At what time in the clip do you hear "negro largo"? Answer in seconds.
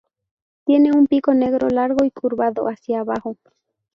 1.35-2.03